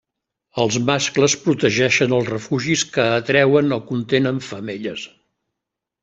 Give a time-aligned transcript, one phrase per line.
[0.61, 5.05] Els mascles protegeixen els refugis que atreuen o contenen femelles.